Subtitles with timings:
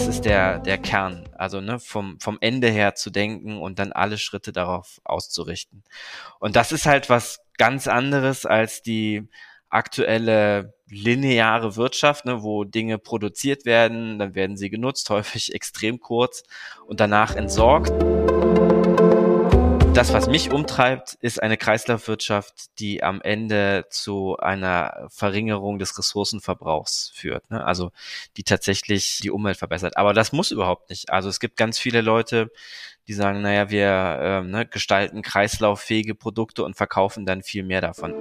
[0.00, 1.28] das ist der, der Kern.
[1.36, 5.84] Also ne, vom, vom Ende her zu denken und dann alle Schritte darauf auszurichten.
[6.38, 9.28] Und das ist halt was ganz anderes als die
[9.68, 16.44] aktuelle lineare Wirtschaft, ne, wo Dinge produziert werden, dann werden sie genutzt, häufig extrem kurz
[16.86, 17.92] und danach entsorgt.
[19.92, 27.10] Das, was mich umtreibt, ist eine Kreislaufwirtschaft, die am Ende zu einer Verringerung des Ressourcenverbrauchs
[27.12, 27.50] führt.
[27.50, 27.64] Ne?
[27.64, 27.90] Also
[28.36, 29.96] die tatsächlich die Umwelt verbessert.
[29.96, 31.10] Aber das muss überhaupt nicht.
[31.10, 32.52] Also es gibt ganz viele Leute,
[33.08, 38.14] die sagen, naja, wir äh, ne, gestalten kreislauffähige Produkte und verkaufen dann viel mehr davon.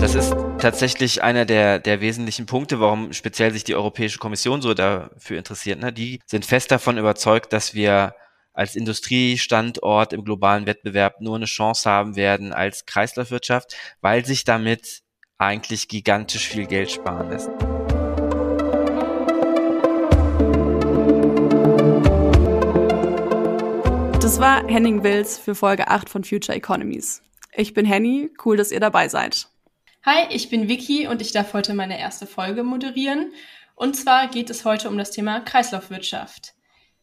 [0.00, 4.72] Das ist tatsächlich einer der, der wesentlichen Punkte, warum speziell sich die Europäische Kommission so
[4.72, 5.80] dafür interessiert.
[5.80, 5.92] Ne?
[5.92, 8.14] Die sind fest davon überzeugt, dass wir
[8.60, 15.00] als Industriestandort im globalen Wettbewerb nur eine Chance haben werden als Kreislaufwirtschaft, weil sich damit
[15.38, 17.48] eigentlich gigantisch viel Geld sparen lässt.
[24.22, 27.22] Das war Henning Wills für Folge 8 von Future Economies.
[27.54, 29.48] Ich bin Henny, cool, dass ihr dabei seid.
[30.04, 33.32] Hi, ich bin Vicky und ich darf heute meine erste Folge moderieren.
[33.74, 36.52] Und zwar geht es heute um das Thema Kreislaufwirtschaft.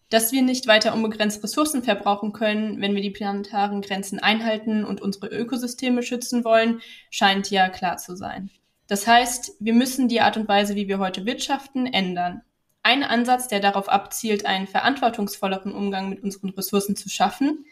[0.09, 5.01] Dass wir nicht weiter unbegrenzt Ressourcen verbrauchen können, wenn wir die planetaren Grenzen einhalten und
[5.01, 8.49] unsere Ökosysteme schützen wollen, scheint ja klar zu sein.
[8.87, 12.41] Das heißt, wir müssen die Art und Weise, wie wir heute wirtschaften, ändern.
[12.83, 17.65] Ein Ansatz, der darauf abzielt, einen verantwortungsvolleren Umgang mit unseren Ressourcen zu schaffen,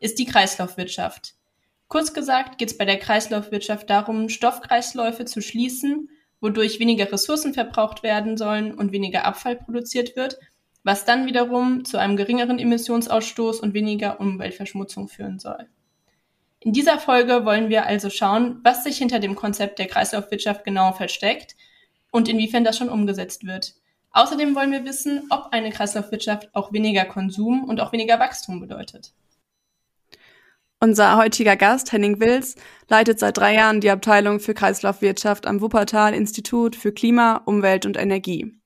[0.00, 1.34] ist die Kreislaufwirtschaft.
[1.88, 6.08] Kurz gesagt geht es bei der Kreislaufwirtschaft darum, Stoffkreisläufe zu schließen,
[6.40, 10.38] wodurch weniger Ressourcen verbraucht werden sollen und weniger Abfall produziert wird
[10.84, 15.68] was dann wiederum zu einem geringeren Emissionsausstoß und weniger Umweltverschmutzung führen soll.
[16.60, 20.92] In dieser Folge wollen wir also schauen, was sich hinter dem Konzept der Kreislaufwirtschaft genau
[20.92, 21.56] versteckt
[22.12, 23.74] und inwiefern das schon umgesetzt wird.
[24.12, 29.12] Außerdem wollen wir wissen, ob eine Kreislaufwirtschaft auch weniger Konsum und auch weniger Wachstum bedeutet.
[30.78, 32.56] Unser heutiger Gast, Henning Wils,
[32.88, 37.96] leitet seit drei Jahren die Abteilung für Kreislaufwirtschaft am Wuppertal Institut für Klima, Umwelt und
[37.96, 38.61] Energie.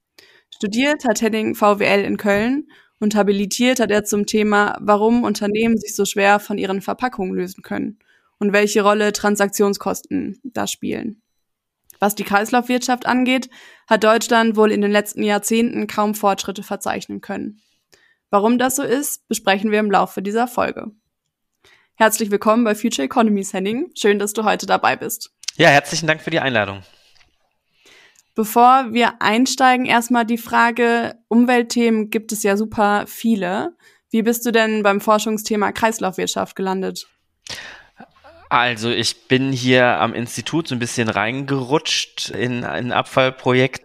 [0.57, 2.67] Studiert hat Henning VWL in Köln
[2.99, 7.63] und habilitiert hat er zum Thema, warum Unternehmen sich so schwer von ihren Verpackungen lösen
[7.63, 7.99] können
[8.39, 11.21] und welche Rolle Transaktionskosten da spielen.
[12.01, 13.51] Was die Kreislaufwirtschaft angeht,
[13.87, 17.61] hat Deutschland wohl in den letzten Jahrzehnten kaum Fortschritte verzeichnen können.
[18.31, 20.91] Warum das so ist, besprechen wir im Laufe dieser Folge.
[21.97, 23.91] Herzlich willkommen bei Future Economies, Henning.
[23.95, 25.35] Schön, dass du heute dabei bist.
[25.57, 26.83] Ja, herzlichen Dank für die Einladung.
[28.37, 33.75] Bevor wir einsteigen, erstmal die Frage, Umweltthemen gibt es ja super viele.
[34.11, 37.09] Wie bist du denn beim Forschungsthema Kreislaufwirtschaft gelandet?
[38.51, 43.85] Also ich bin hier am Institut so ein bisschen reingerutscht in ein Abfallprojekt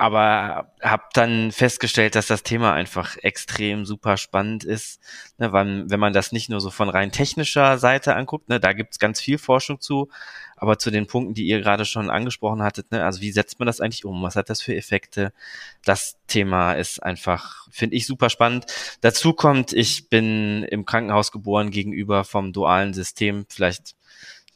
[0.00, 4.98] aber habe dann festgestellt, dass das Thema einfach extrem super spannend ist,
[5.36, 8.72] ne, weil, wenn man das nicht nur so von rein technischer Seite anguckt, ne, da
[8.72, 10.08] gibt's ganz viel Forschung zu,
[10.56, 13.66] aber zu den Punkten, die ihr gerade schon angesprochen hattet, ne, also wie setzt man
[13.66, 15.34] das eigentlich um, was hat das für Effekte,
[15.84, 18.64] das Thema ist einfach, finde ich, super spannend.
[19.02, 23.96] Dazu kommt, ich bin im Krankenhaus geboren gegenüber vom dualen System, vielleicht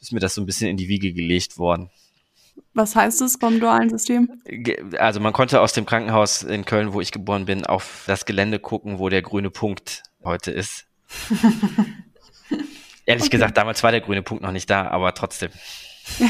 [0.01, 1.91] ist mir das so ein bisschen in die Wiege gelegt worden.
[2.73, 4.41] Was heißt es vom dualen System?
[4.97, 8.59] Also man konnte aus dem Krankenhaus in Köln, wo ich geboren bin, auf das Gelände
[8.59, 10.85] gucken, wo der grüne Punkt heute ist.
[13.05, 13.29] Ehrlich okay.
[13.29, 15.51] gesagt, damals war der grüne Punkt noch nicht da, aber trotzdem.
[16.19, 16.29] Ja.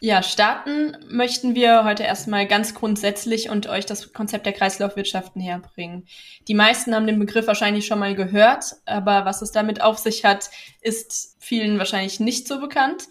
[0.00, 5.58] Ja, starten möchten wir heute erstmal ganz grundsätzlich und euch das Konzept der Kreislaufwirtschaft näher
[5.58, 6.06] bringen.
[6.46, 10.24] Die meisten haben den Begriff wahrscheinlich schon mal gehört, aber was es damit auf sich
[10.24, 10.50] hat,
[10.82, 13.08] ist vielen wahrscheinlich nicht so bekannt.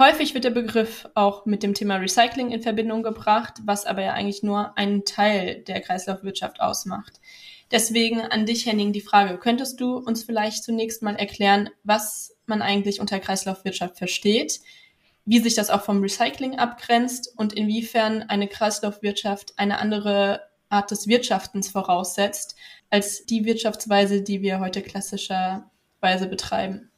[0.00, 4.14] Häufig wird der Begriff auch mit dem Thema Recycling in Verbindung gebracht, was aber ja
[4.14, 7.20] eigentlich nur einen Teil der Kreislaufwirtschaft ausmacht.
[7.70, 12.62] Deswegen an dich, Henning, die Frage, könntest du uns vielleicht zunächst mal erklären, was man
[12.62, 14.60] eigentlich unter Kreislaufwirtschaft versteht,
[15.26, 21.08] wie sich das auch vom Recycling abgrenzt und inwiefern eine Kreislaufwirtschaft eine andere Art des
[21.08, 22.56] Wirtschaftens voraussetzt
[22.88, 26.89] als die Wirtschaftsweise, die wir heute klassischerweise betreiben?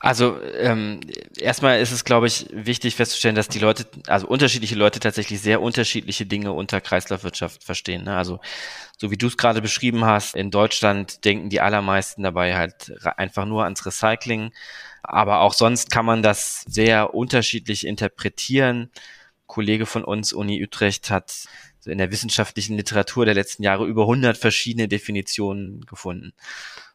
[0.00, 1.00] Also ähm,
[1.38, 5.60] erstmal ist es, glaube ich, wichtig festzustellen, dass die Leute, also unterschiedliche Leute tatsächlich sehr
[5.60, 8.04] unterschiedliche Dinge unter Kreislaufwirtschaft verstehen.
[8.04, 8.16] Ne?
[8.16, 8.40] Also
[8.96, 13.44] so wie du es gerade beschrieben hast, in Deutschland denken die allermeisten dabei halt einfach
[13.44, 14.52] nur ans Recycling.
[15.02, 18.82] Aber auch sonst kann man das sehr unterschiedlich interpretieren.
[18.82, 18.90] Ein
[19.46, 21.48] Kollege von uns, Uni Utrecht, hat
[21.86, 26.32] in der wissenschaftlichen Literatur der letzten Jahre über 100 verschiedene Definitionen gefunden.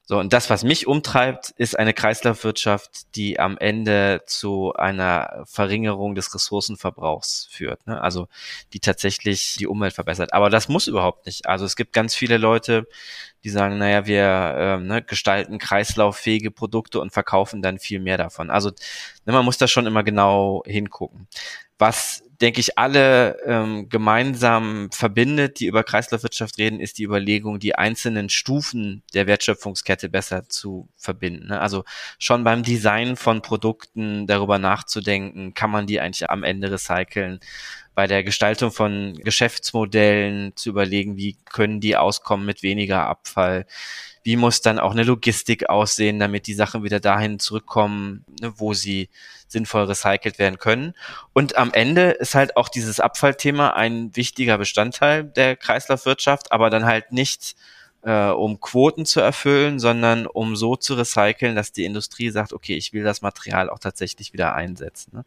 [0.05, 6.13] So, und das, was mich umtreibt, ist eine Kreislaufwirtschaft, die am Ende zu einer Verringerung
[6.13, 7.87] des Ressourcenverbrauchs führt.
[7.87, 8.01] Ne?
[8.01, 8.27] Also
[8.73, 10.33] die tatsächlich die Umwelt verbessert.
[10.33, 11.47] Aber das muss überhaupt nicht.
[11.47, 12.85] Also es gibt ganz viele Leute,
[13.43, 18.49] die sagen, naja, wir äh, ne, gestalten kreislauffähige Produkte und verkaufen dann viel mehr davon.
[18.49, 18.69] Also
[19.25, 21.27] ne, man muss da schon immer genau hingucken.
[21.77, 27.75] Was denke ich, alle ähm, gemeinsam verbindet, die über Kreislaufwirtschaft reden, ist die Überlegung, die
[27.75, 31.47] einzelnen Stufen der Wertschöpfungskette besser zu verbinden.
[31.47, 31.61] Ne?
[31.61, 31.85] Also
[32.19, 37.39] schon beim Design von Produkten darüber nachzudenken, kann man die eigentlich am Ende recyceln
[37.95, 43.65] bei der Gestaltung von Geschäftsmodellen zu überlegen, wie können die auskommen mit weniger Abfall,
[44.23, 48.73] wie muss dann auch eine Logistik aussehen, damit die Sachen wieder dahin zurückkommen, ne, wo
[48.73, 49.09] sie
[49.47, 50.93] sinnvoll recycelt werden können.
[51.33, 56.85] Und am Ende ist halt auch dieses Abfallthema ein wichtiger Bestandteil der Kreislaufwirtschaft, aber dann
[56.85, 57.55] halt nicht
[58.03, 62.75] äh, um Quoten zu erfüllen, sondern um so zu recyceln, dass die Industrie sagt, okay,
[62.75, 65.11] ich will das Material auch tatsächlich wieder einsetzen.
[65.13, 65.25] Ne?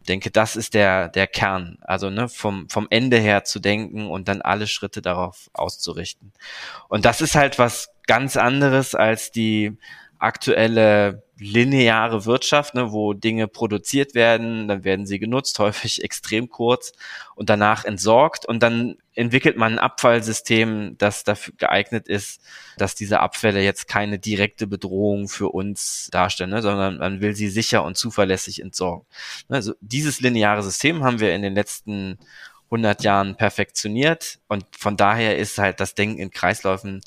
[0.00, 1.78] Ich denke, das ist der, der Kern.
[1.80, 6.32] Also ne, vom, vom Ende her zu denken und dann alle Schritte darauf auszurichten.
[6.88, 9.76] Und das ist halt was ganz anderes als die
[10.18, 16.92] aktuelle lineare Wirtschaft, ne, wo Dinge produziert werden, dann werden sie genutzt, häufig extrem kurz
[17.34, 22.40] und danach entsorgt und dann entwickelt man ein Abfallsystem, das dafür geeignet ist,
[22.76, 27.48] dass diese Abfälle jetzt keine direkte Bedrohung für uns darstellen, ne, sondern man will sie
[27.48, 29.06] sicher und zuverlässig entsorgen.
[29.48, 32.18] Also dieses lineare System haben wir in den letzten
[32.66, 37.00] 100 Jahren perfektioniert und von daher ist halt das Denken in Kreisläufen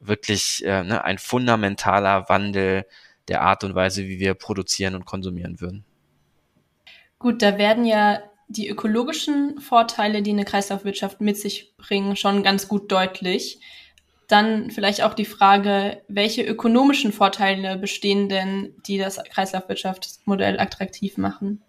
[0.00, 2.86] wirklich äh, ne, ein fundamentaler Wandel
[3.28, 5.84] der Art und Weise, wie wir produzieren und konsumieren würden.
[7.18, 12.68] Gut, da werden ja die ökologischen Vorteile, die eine Kreislaufwirtschaft mit sich bringen, schon ganz
[12.68, 13.58] gut deutlich.
[14.28, 21.62] Dann vielleicht auch die Frage, welche ökonomischen Vorteile bestehen denn, die das Kreislaufwirtschaftsmodell attraktiv machen?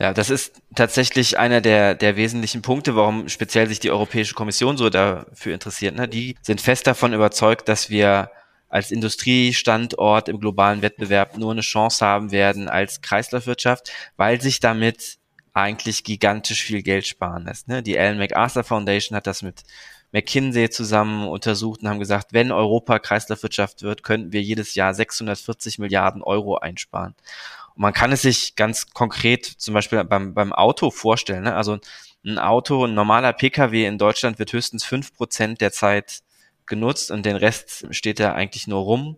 [0.00, 4.76] Ja, das ist tatsächlich einer der, der wesentlichen Punkte, warum speziell sich die Europäische Kommission
[4.76, 5.96] so dafür interessiert.
[5.96, 6.06] Ne?
[6.06, 8.30] Die sind fest davon überzeugt, dass wir
[8.68, 15.18] als Industriestandort im globalen Wettbewerb nur eine Chance haben werden als Kreislaufwirtschaft, weil sich damit
[15.52, 17.66] eigentlich gigantisch viel Geld sparen lässt.
[17.66, 17.82] Ne?
[17.82, 19.64] Die Ellen MacArthur Foundation hat das mit
[20.12, 25.78] McKinsey zusammen untersucht und haben gesagt, wenn Europa Kreislaufwirtschaft wird, könnten wir jedes Jahr 640
[25.78, 27.14] Milliarden Euro einsparen.
[27.78, 31.44] Man kann es sich ganz konkret zum Beispiel beim, beim Auto vorstellen.
[31.44, 31.54] Ne?
[31.54, 31.78] Also
[32.24, 36.22] ein Auto, ein normaler Pkw in Deutschland wird höchstens fünf Prozent der Zeit
[36.66, 39.16] genutzt und den Rest steht da eigentlich nur rum.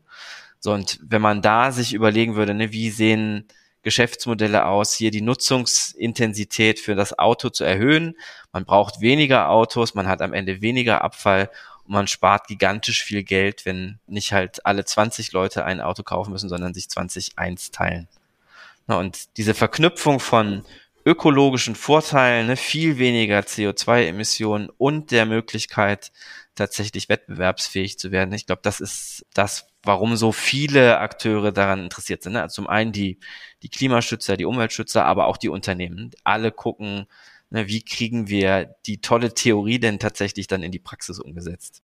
[0.58, 3.48] So, und wenn man da sich überlegen würde, ne, wie sehen
[3.80, 8.14] Geschäftsmodelle aus, hier die Nutzungsintensität für das Auto zu erhöhen.
[8.52, 11.50] Man braucht weniger Autos, man hat am Ende weniger Abfall
[11.84, 16.32] und man spart gigantisch viel Geld, wenn nicht halt alle 20 Leute ein Auto kaufen
[16.32, 18.06] müssen, sondern sich 20 eins teilen.
[18.86, 20.64] Und diese Verknüpfung von
[21.04, 26.12] ökologischen Vorteilen, ne, viel weniger CO2-Emissionen und der Möglichkeit,
[26.54, 28.34] tatsächlich wettbewerbsfähig zu werden.
[28.34, 32.34] Ich glaube, das ist das, warum so viele Akteure daran interessiert sind.
[32.34, 32.42] Ne?
[32.42, 33.18] Also zum einen die,
[33.62, 36.10] die Klimaschützer, die Umweltschützer, aber auch die Unternehmen.
[36.22, 37.06] Alle gucken,
[37.50, 41.82] ne, wie kriegen wir die tolle Theorie denn tatsächlich dann in die Praxis umgesetzt.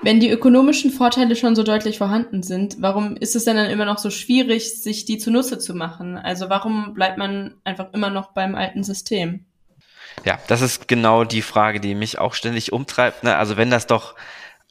[0.00, 3.84] Wenn die ökonomischen Vorteile schon so deutlich vorhanden sind, warum ist es denn dann immer
[3.84, 6.16] noch so schwierig, sich die zunutze zu machen?
[6.16, 9.44] Also warum bleibt man einfach immer noch beim alten System?
[10.24, 13.24] Ja, das ist genau die Frage, die mich auch ständig umtreibt.
[13.24, 13.36] Ne?
[13.36, 14.14] Also wenn das doch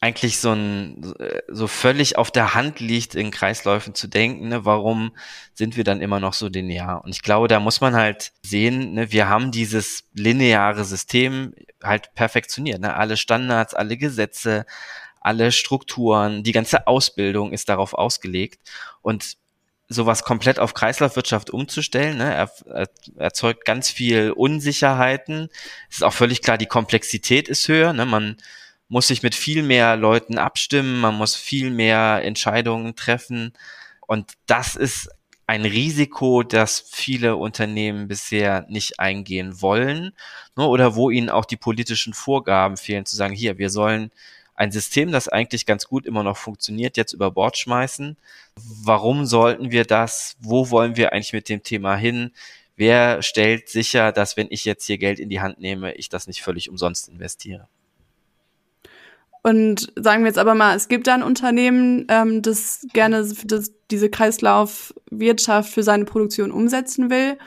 [0.00, 1.12] eigentlich so ein
[1.48, 5.16] so völlig auf der Hand liegt, in Kreisläufen zu denken, ne, warum
[5.54, 7.02] sind wir dann immer noch so linear?
[7.04, 12.14] Und ich glaube, da muss man halt sehen, ne, wir haben dieses lineare System halt
[12.14, 12.80] perfektioniert.
[12.80, 12.94] Ne?
[12.94, 14.66] Alle Standards, alle Gesetze,
[15.28, 18.60] alle Strukturen, die ganze Ausbildung ist darauf ausgelegt.
[19.02, 19.36] Und
[19.86, 22.16] sowas komplett auf Kreislaufwirtschaft umzustellen.
[22.16, 22.34] Ne?
[22.34, 25.50] Er, er, erzeugt ganz viel Unsicherheiten.
[25.90, 27.92] Es ist auch völlig klar, die Komplexität ist höher.
[27.92, 28.06] Ne?
[28.06, 28.38] Man
[28.88, 33.52] muss sich mit viel mehr Leuten abstimmen, man muss viel mehr Entscheidungen treffen.
[34.06, 35.10] Und das ist
[35.46, 40.12] ein Risiko, das viele Unternehmen bisher nicht eingehen wollen
[40.56, 40.66] ne?
[40.66, 44.10] oder wo ihnen auch die politischen Vorgaben fehlen, zu sagen, hier, wir sollen
[44.58, 48.16] ein System, das eigentlich ganz gut immer noch funktioniert, jetzt über Bord schmeißen.
[48.56, 50.36] Warum sollten wir das?
[50.40, 52.32] Wo wollen wir eigentlich mit dem Thema hin?
[52.74, 56.26] Wer stellt sicher, dass wenn ich jetzt hier Geld in die Hand nehme, ich das
[56.26, 57.68] nicht völlig umsonst investiere?
[59.42, 63.72] Und sagen wir jetzt aber mal, es gibt da ein Unternehmen, ähm, das gerne das,
[63.92, 67.38] diese Kreislaufwirtschaft für seine Produktion umsetzen will.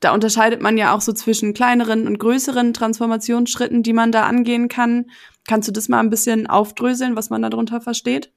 [0.00, 4.68] Da unterscheidet man ja auch so zwischen kleineren und größeren Transformationsschritten, die man da angehen
[4.68, 5.06] kann.
[5.48, 8.30] Kannst du das mal ein bisschen aufdröseln, was man darunter versteht?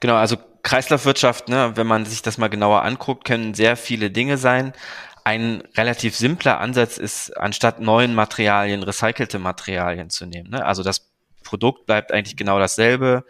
[0.00, 4.36] Genau, also Kreislaufwirtschaft, ne, wenn man sich das mal genauer anguckt, können sehr viele Dinge
[4.36, 4.72] sein.
[5.24, 10.50] Ein relativ simpler Ansatz ist, anstatt neuen Materialien recycelte Materialien zu nehmen.
[10.50, 10.64] Ne?
[10.64, 11.12] Also das
[11.44, 13.24] Produkt bleibt eigentlich genau dasselbe,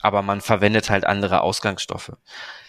[0.00, 2.12] aber man verwendet halt andere Ausgangsstoffe.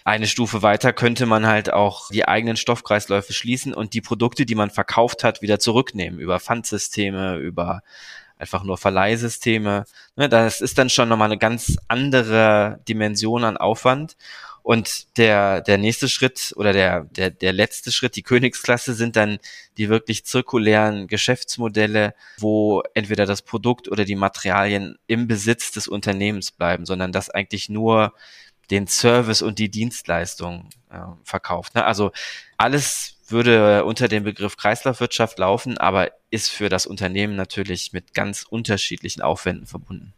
[0.03, 4.55] Eine Stufe weiter könnte man halt auch die eigenen Stoffkreisläufe schließen und die Produkte, die
[4.55, 7.81] man verkauft hat, wieder zurücknehmen über Pfandsysteme, über
[8.37, 9.85] einfach nur Verleihsysteme.
[10.15, 14.15] Ne, das ist dann schon nochmal eine ganz andere Dimension an Aufwand.
[14.65, 19.37] Und der, der nächste Schritt oder der, der, der letzte Schritt, die Königsklasse, sind dann
[19.77, 26.51] die wirklich zirkulären Geschäftsmodelle, wo entweder das Produkt oder die Materialien im Besitz des Unternehmens
[26.51, 28.13] bleiben, sondern das eigentlich nur
[28.71, 31.75] den Service und die Dienstleistung äh, verkauft.
[31.75, 31.85] Ne?
[31.85, 32.11] Also
[32.57, 38.45] alles würde unter dem Begriff Kreislaufwirtschaft laufen, aber ist für das Unternehmen natürlich mit ganz
[38.47, 40.13] unterschiedlichen Aufwänden verbunden.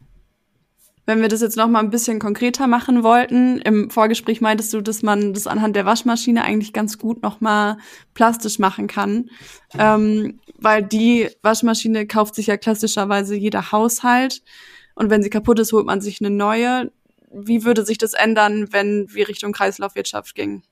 [1.06, 4.82] Wenn wir das jetzt noch mal ein bisschen konkreter machen wollten, im Vorgespräch meintest du,
[4.82, 7.78] dass man das anhand der Waschmaschine eigentlich ganz gut noch mal
[8.12, 9.30] plastisch machen kann,
[9.78, 14.42] ähm, weil die Waschmaschine kauft sich ja klassischerweise jeder Haushalt
[14.96, 16.92] und wenn sie kaputt ist, holt man sich eine neue.
[17.32, 20.62] Wie würde sich das ändern, wenn wir Richtung Kreislaufwirtschaft gingen?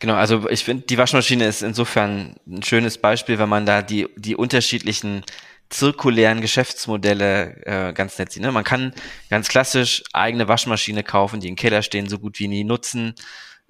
[0.00, 4.08] Genau, also ich finde, die Waschmaschine ist insofern ein schönes Beispiel, wenn man da die,
[4.16, 5.24] die unterschiedlichen
[5.68, 8.42] zirkulären Geschäftsmodelle äh, ganz nett sieht.
[8.42, 8.52] Ne?
[8.52, 8.94] Man kann
[9.30, 13.14] ganz klassisch eigene Waschmaschine kaufen, die im Keller stehen, so gut wie nie nutzen.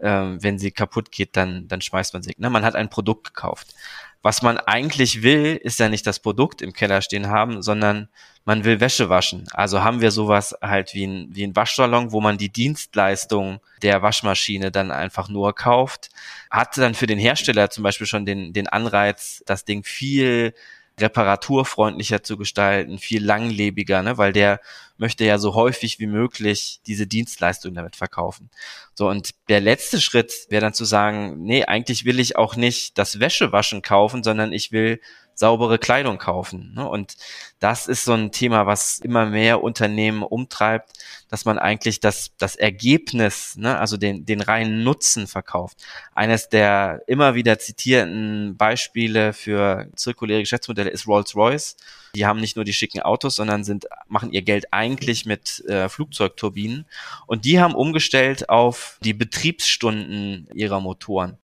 [0.00, 2.34] Ähm, wenn sie kaputt geht, dann, dann schmeißt man sie.
[2.36, 2.50] Ne?
[2.50, 3.74] Man hat ein Produkt gekauft.
[4.22, 8.08] Was man eigentlich will, ist ja nicht das Produkt im Keller stehen haben, sondern
[8.44, 9.46] man will Wäsche waschen.
[9.52, 14.02] Also haben wir sowas halt wie ein, wie ein Waschsalon, wo man die Dienstleistung der
[14.02, 16.10] Waschmaschine dann einfach nur kauft.
[16.50, 20.54] Hat dann für den Hersteller zum Beispiel schon den, den Anreiz, das Ding viel
[21.00, 24.16] reparaturfreundlicher zu gestalten, viel langlebiger, ne?
[24.16, 24.60] weil der
[24.96, 28.48] möchte ja so häufig wie möglich diese Dienstleistung damit verkaufen.
[28.94, 32.96] So, und der letzte Schritt wäre dann zu sagen, nee, eigentlich will ich auch nicht
[32.96, 35.00] das Wäschewaschen kaufen, sondern ich will
[35.34, 36.72] saubere Kleidung kaufen.
[36.74, 36.88] Ne?
[36.88, 37.16] Und
[37.58, 40.92] das ist so ein Thema, was immer mehr Unternehmen umtreibt,
[41.28, 45.78] dass man eigentlich das, das Ergebnis, ne, also den, den reinen Nutzen verkauft.
[46.14, 51.76] Eines der immer wieder zitierten Beispiele für zirkuläre Geschäftsmodelle ist Rolls-Royce.
[52.14, 55.88] Die haben nicht nur die schicken Autos, sondern sind, machen ihr Geld eigentlich mit äh,
[55.88, 56.86] Flugzeugturbinen.
[57.26, 61.38] Und die haben umgestellt auf die Betriebsstunden ihrer Motoren.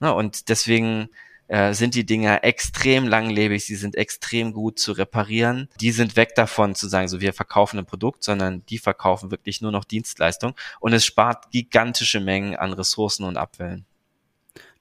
[0.00, 1.08] Ne, und deswegen
[1.54, 5.68] äh, sind die Dinger extrem langlebig, sie sind extrem gut zu reparieren.
[5.80, 9.60] Die sind weg davon zu sagen, so wir verkaufen ein Produkt, sondern die verkaufen wirklich
[9.60, 13.84] nur noch Dienstleistung und es spart gigantische Mengen an Ressourcen und Abwellen.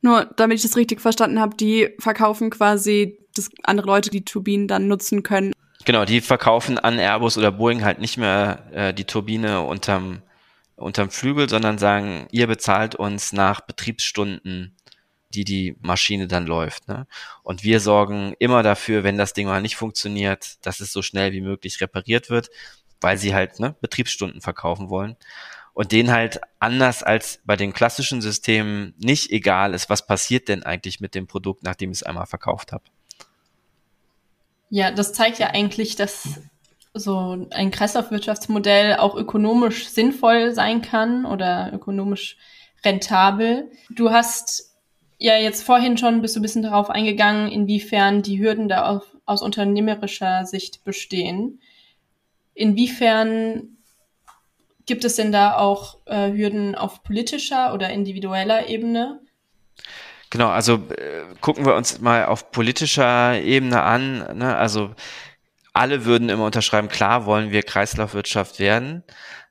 [0.01, 4.67] Nur, damit ich das richtig verstanden habe, die verkaufen quasi, dass andere Leute die Turbinen
[4.67, 5.53] dann nutzen können.
[5.85, 10.23] Genau, die verkaufen an Airbus oder Boeing halt nicht mehr äh, die Turbine unterm,
[10.75, 14.75] unterm Flügel, sondern sagen, ihr bezahlt uns nach Betriebsstunden
[15.33, 16.87] die die Maschine dann läuft.
[16.87, 17.07] Ne?
[17.43, 21.31] Und wir sorgen immer dafür, wenn das Ding mal nicht funktioniert, dass es so schnell
[21.31, 22.49] wie möglich repariert wird,
[23.01, 25.15] weil sie halt ne, Betriebsstunden verkaufen wollen.
[25.73, 30.63] Und denen halt anders als bei den klassischen Systemen nicht egal ist, was passiert denn
[30.63, 32.83] eigentlich mit dem Produkt, nachdem ich es einmal verkauft habe.
[34.69, 36.41] Ja, das zeigt ja eigentlich, dass
[36.93, 42.37] so ein Kreislaufwirtschaftsmodell auch ökonomisch sinnvoll sein kann oder ökonomisch
[42.85, 43.71] rentabel.
[43.89, 44.72] Du hast
[45.17, 49.03] ja jetzt vorhin schon bist du ein bisschen darauf eingegangen, inwiefern die Hürden da auf,
[49.25, 51.59] aus unternehmerischer Sicht bestehen.
[52.53, 53.77] Inwiefern
[54.85, 59.21] gibt es denn da auch äh, Hürden auf politischer oder individueller Ebene?
[60.29, 64.37] Genau, also äh, gucken wir uns mal auf politischer Ebene an.
[64.37, 64.55] Ne?
[64.55, 64.93] Also
[65.73, 69.03] alle würden immer unterschreiben, klar wollen wir Kreislaufwirtschaft werden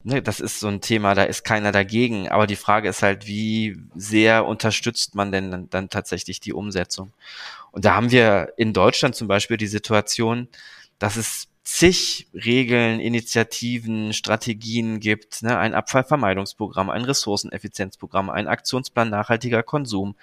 [0.05, 2.29] ne, das ist so ein Thema, da ist keiner dagegen.
[2.29, 7.13] Aber die Frage ist halt, wie sehr unterstützt man denn dann, dann tatsächlich die Umsetzung?
[7.71, 10.49] Und da haben wir in Deutschland zum Beispiel die Situation,
[10.99, 15.59] dass es zig Regeln, Initiativen, Strategien gibt, ne?
[15.59, 20.17] ein Abfallvermeidungsprogramm, ein Ressourceneffizienzprogramm, ein Aktionsplan nachhaltiger Konsum.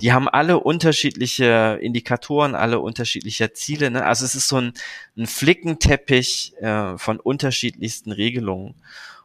[0.00, 3.90] Die haben alle unterschiedliche Indikatoren, alle unterschiedliche Ziele.
[3.90, 4.04] Ne?
[4.04, 4.72] Also es ist so ein,
[5.16, 8.76] ein Flickenteppich äh, von unterschiedlichsten Regelungen.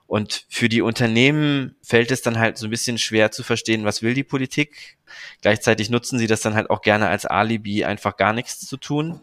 [0.08, 4.02] Und für die Unternehmen fällt es dann halt so ein bisschen schwer zu verstehen, was
[4.02, 4.98] will die Politik.
[5.42, 9.22] Gleichzeitig nutzen sie das dann halt auch gerne als Alibi, einfach gar nichts zu tun.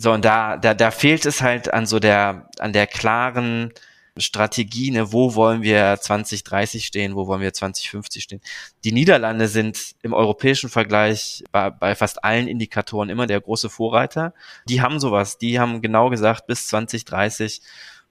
[0.00, 3.72] So, und da, da, da fehlt es halt an so der, an der klaren
[4.16, 8.40] Strategie, ne, wo wollen wir 2030 stehen, wo wollen wir 2050 stehen.
[8.84, 14.34] Die Niederlande sind im europäischen Vergleich bei, bei fast allen Indikatoren immer der große Vorreiter.
[14.68, 17.60] Die haben sowas, die haben genau gesagt, bis 2030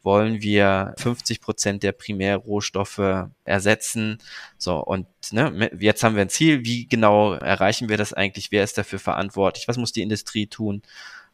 [0.03, 4.17] wollen wir 50 Prozent der Primärrohstoffe ersetzen.
[4.57, 6.65] So, und ne, jetzt haben wir ein Ziel.
[6.65, 8.51] Wie genau erreichen wir das eigentlich?
[8.51, 9.69] Wer ist dafür verantwortlich?
[9.69, 10.81] Was muss die Industrie tun?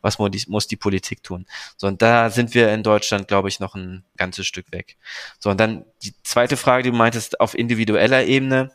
[0.03, 1.47] Was muss die, muss die Politik tun?
[1.77, 4.97] So, und da sind wir in Deutschland, glaube ich, noch ein ganzes Stück weg.
[5.39, 8.71] So, und dann die zweite Frage, die du meintest, auf individueller Ebene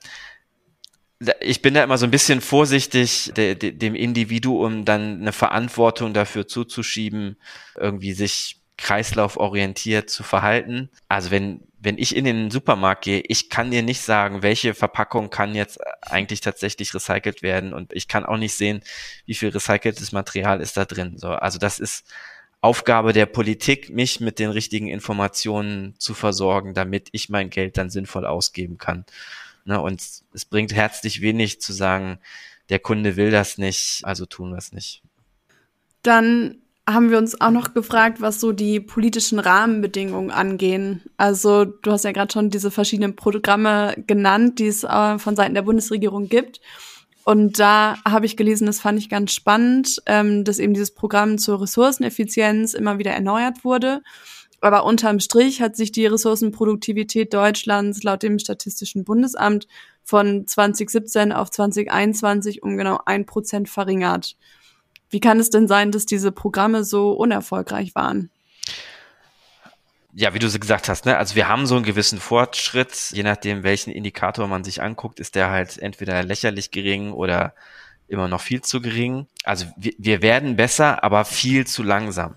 [1.41, 6.15] ich bin da immer so ein bisschen vorsichtig, de, de, dem Individuum dann eine Verantwortung
[6.15, 7.37] dafür zuzuschieben,
[7.77, 10.91] irgendwie sich kreislauforientiert zu verhalten.
[11.09, 15.31] Also wenn, wenn ich in den Supermarkt gehe, ich kann dir nicht sagen, welche Verpackung
[15.31, 18.83] kann jetzt eigentlich tatsächlich recycelt werden und ich kann auch nicht sehen,
[19.27, 21.19] wie viel recyceltes Material ist da drin.
[21.19, 22.05] So, also das ist
[22.61, 27.91] Aufgabe der Politik, mich mit den richtigen Informationen zu versorgen, damit ich mein Geld dann
[27.91, 29.05] sinnvoll ausgeben kann.
[29.65, 29.81] Ne?
[29.81, 32.19] Und es bringt herzlich wenig zu sagen,
[32.69, 35.03] der Kunde will das nicht, also tun wir es nicht.
[36.03, 41.03] Dann haben wir uns auch noch gefragt, was so die politischen Rahmenbedingungen angehen.
[41.19, 45.55] Also du hast ja gerade schon diese verschiedenen Programme genannt, die es äh, von Seiten
[45.55, 46.61] der Bundesregierung gibt.
[47.25, 51.37] Und da habe ich gelesen, das fand ich ganz spannend, ähm, dass eben dieses Programm
[51.37, 54.01] zur Ressourceneffizienz immer wieder erneuert wurde.
[54.63, 59.69] Aber unterm Strich hat sich die Ressourcenproduktivität Deutschlands laut dem Statistischen Bundesamt
[60.05, 64.37] von 2017 auf 2021 um genau ein Prozent verringert.
[65.11, 68.31] Wie kann es denn sein, dass diese Programme so unerfolgreich waren?
[70.13, 71.17] Ja, wie du so gesagt hast, ne?
[71.17, 75.35] also wir haben so einen gewissen Fortschritt, je nachdem, welchen Indikator man sich anguckt, ist
[75.35, 77.55] der halt entweder lächerlich gering oder
[78.09, 79.27] immer noch viel zu gering.
[79.45, 82.37] Also wir, wir werden besser, aber viel zu langsam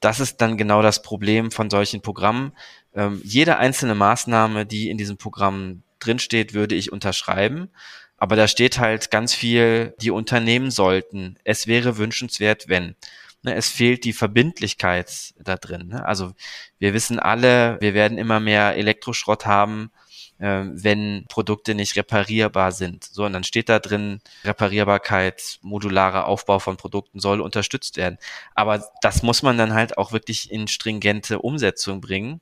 [0.00, 2.52] das ist dann genau das Problem von solchen Programmen.
[2.94, 7.70] Ähm, jede einzelne Maßnahme, die in diesem Programm drinsteht, würde ich unterschreiben.
[8.18, 11.38] Aber da steht halt ganz viel, die Unternehmen sollten.
[11.44, 12.96] Es wäre wünschenswert, wenn.
[13.42, 15.88] Ne, es fehlt die Verbindlichkeit da drin.
[15.88, 16.04] Ne?
[16.04, 16.32] Also
[16.80, 19.92] wir wissen alle, wir werden immer mehr Elektroschrott haben
[20.38, 23.04] äh, wenn Produkte nicht reparierbar sind.
[23.04, 28.18] So, und dann steht da drin, Reparierbarkeit, modularer Aufbau von Produkten soll unterstützt werden.
[28.54, 32.40] Aber das muss man dann halt auch wirklich in stringente Umsetzung bringen.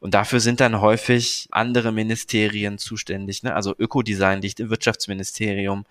[0.00, 3.42] Und dafür sind dann häufig andere Ministerien zuständig.
[3.42, 3.54] Ne?
[3.54, 5.86] Also Ökodesign liegt im Wirtschaftsministerium.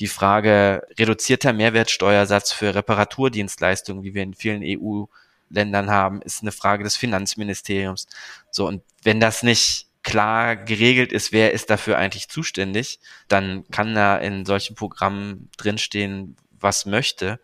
[0.00, 6.84] Die Frage reduzierter Mehrwertsteuersatz für Reparaturdienstleistungen, wie wir in vielen EU-Ländern haben, ist eine Frage
[6.84, 8.06] des Finanzministeriums.
[8.50, 13.94] So, und wenn das nicht klar geregelt ist, wer ist dafür eigentlich zuständig, dann kann
[13.94, 17.40] da in solchen Programmen drinstehen, was möchte.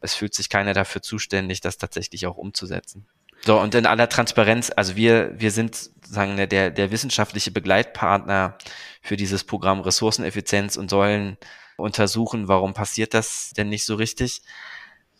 [0.00, 3.06] Es fühlt sich keiner dafür zuständig, das tatsächlich auch umzusetzen.
[3.44, 8.58] So, und in aller Transparenz, also wir, wir sind sagen der, der wissenschaftliche Begleitpartner
[9.00, 11.36] für dieses Programm Ressourceneffizienz und sollen
[11.76, 14.42] untersuchen, warum passiert das denn nicht so richtig.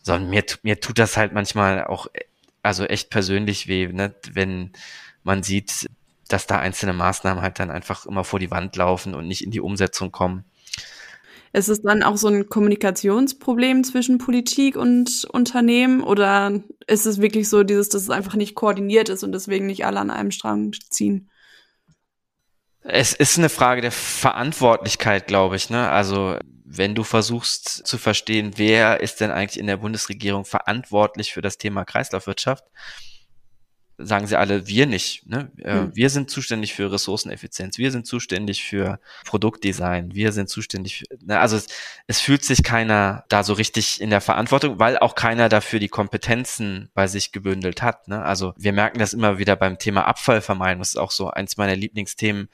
[0.02, 2.08] Sondern mir, mir tut das halt manchmal auch,
[2.62, 4.14] also echt persönlich weh, ne?
[4.32, 4.72] wenn
[5.22, 5.88] man sieht,
[6.28, 9.50] dass da einzelne Maßnahmen halt dann einfach immer vor die Wand laufen und nicht in
[9.50, 10.44] die Umsetzung kommen.
[11.52, 17.48] Ist es dann auch so ein Kommunikationsproblem zwischen Politik und Unternehmen oder ist es wirklich
[17.48, 20.72] so dieses, dass es einfach nicht koordiniert ist und deswegen nicht alle an einem Strang
[20.90, 21.30] ziehen?
[22.80, 25.70] Es ist eine Frage der Verantwortlichkeit, glaube ich.
[25.70, 25.88] Ne?
[25.88, 31.40] Also wenn du versuchst zu verstehen, wer ist denn eigentlich in der Bundesregierung verantwortlich für
[31.40, 32.64] das Thema Kreislaufwirtschaft,
[33.98, 35.26] sagen sie alle, wir nicht.
[35.26, 35.50] Ne?
[35.56, 35.90] Mhm.
[35.94, 41.40] Wir sind zuständig für Ressourceneffizienz, wir sind zuständig für Produktdesign, wir sind zuständig für, ne?
[41.40, 41.66] also es,
[42.06, 45.88] es fühlt sich keiner da so richtig in der Verantwortung, weil auch keiner dafür die
[45.88, 48.06] Kompetenzen bei sich gebündelt hat.
[48.08, 48.22] Ne?
[48.22, 51.76] Also wir merken das immer wieder beim Thema Abfallvermeidung, das ist auch so eins meiner
[51.76, 52.48] Lieblingsthemen.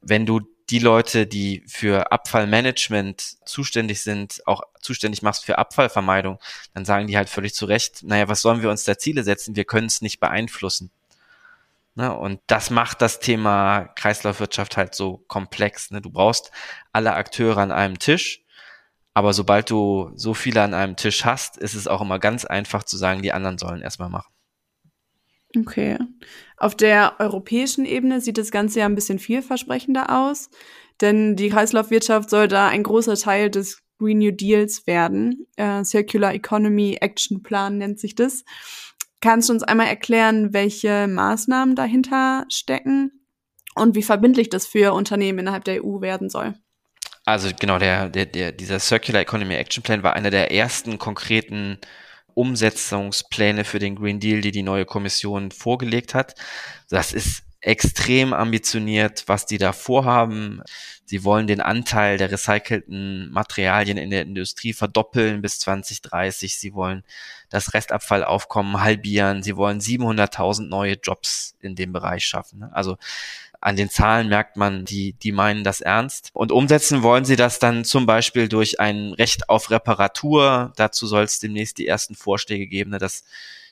[0.00, 6.40] Wenn du die Leute, die für Abfallmanagement zuständig sind, auch zuständig machst für Abfallvermeidung,
[6.74, 9.54] dann sagen die halt völlig zu Recht, naja, was sollen wir uns da Ziele setzen?
[9.54, 10.90] Wir können es nicht beeinflussen.
[11.94, 12.14] Ne?
[12.14, 15.90] Und das macht das Thema Kreislaufwirtschaft halt so komplex.
[15.90, 16.00] Ne?
[16.00, 16.50] Du brauchst
[16.92, 18.44] alle Akteure an einem Tisch,
[19.14, 22.84] aber sobald du so viele an einem Tisch hast, ist es auch immer ganz einfach
[22.84, 24.32] zu sagen, die anderen sollen erstmal machen.
[25.56, 25.96] Okay.
[26.56, 30.50] Auf der europäischen Ebene sieht das Ganze ja ein bisschen vielversprechender aus,
[31.00, 35.46] denn die Kreislaufwirtschaft soll da ein großer Teil des Green New Deals werden.
[35.56, 38.44] Äh, Circular Economy Action Plan nennt sich das.
[39.20, 43.26] Kannst du uns einmal erklären, welche Maßnahmen dahinter stecken
[43.74, 46.54] und wie verbindlich das für Unternehmen innerhalb der EU werden soll?
[47.24, 51.78] Also genau, der, der, der, dieser Circular Economy Action Plan war einer der ersten konkreten
[52.36, 56.34] Umsetzungspläne für den Green Deal, die die neue Kommission vorgelegt hat.
[56.90, 60.62] Das ist extrem ambitioniert, was die da vorhaben.
[61.06, 66.58] Sie wollen den Anteil der recycelten Materialien in der Industrie verdoppeln bis 2030.
[66.58, 67.02] Sie wollen
[67.48, 69.42] das Restabfallaufkommen halbieren.
[69.42, 72.64] Sie wollen 700.000 neue Jobs in dem Bereich schaffen.
[72.64, 72.98] Also
[73.60, 76.30] an den Zahlen merkt man, die, die meinen das ernst.
[76.32, 80.72] Und umsetzen wollen sie das dann zum Beispiel durch ein Recht auf Reparatur.
[80.76, 83.24] Dazu soll es demnächst die ersten Vorschläge geben, ne, dass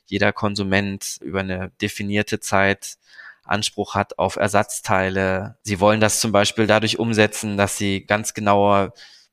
[0.06, 2.96] jeder Konsument über eine definierte Zeit
[3.44, 5.58] Anspruch hat auf Ersatzteile.
[5.62, 8.92] Sie wollen das zum Beispiel dadurch umsetzen, dass sie ganz genaue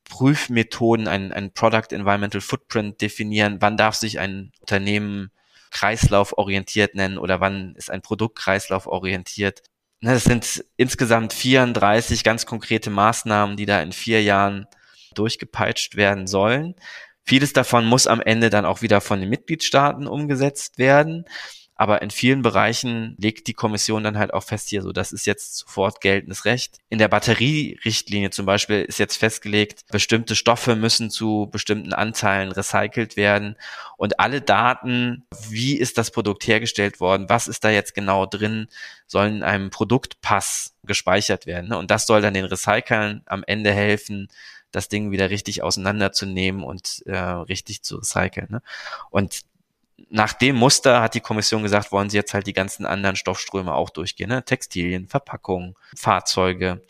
[0.10, 3.58] Prüfmethoden, ein, ein Product Environmental Footprint definieren.
[3.62, 5.32] Wann darf sich ein Unternehmen
[5.72, 9.64] kreislauforientiert nennen oder wann ist ein Produkt kreislauforientiert?
[10.02, 14.66] Ne, das sind insgesamt 34 ganz konkrete Maßnahmen, die da in vier Jahren
[15.14, 16.76] durchgepeitscht werden sollen.
[17.24, 21.26] Vieles davon muss am Ende dann auch wieder von den Mitgliedstaaten umgesetzt werden.
[21.82, 25.26] Aber in vielen Bereichen legt die Kommission dann halt auch fest hier, so das ist
[25.26, 26.78] jetzt sofort geltendes Recht.
[26.90, 33.18] In der Batterierichtlinie zum Beispiel ist jetzt festgelegt, bestimmte Stoffe müssen zu bestimmten Anteilen recycelt
[33.18, 33.56] werden
[33.98, 38.68] und alle Daten, wie ist das Produkt hergestellt worden, was ist da jetzt genau drin,
[39.08, 41.74] sollen in einem Produktpass gespeichert werden.
[41.74, 44.28] Und das soll dann den Recyclern am Ende helfen,
[44.72, 48.50] das Ding wieder richtig auseinanderzunehmen und äh, richtig zu recyceln.
[48.52, 48.62] Ne?
[49.10, 49.42] Und
[50.10, 53.74] nach dem Muster hat die Kommission gesagt, wollen sie jetzt halt die ganzen anderen Stoffströme
[53.74, 54.30] auch durchgehen.
[54.30, 54.44] Ne?
[54.44, 56.82] Textilien, Verpackungen, Fahrzeuge.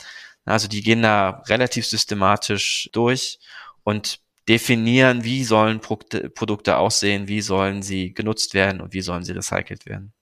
[0.44, 3.38] Also die gehen da relativ systematisch durch
[3.84, 9.32] und definieren, wie sollen Produkte aussehen, wie sollen sie genutzt werden und wie sollen sie
[9.32, 10.12] recycelt werden.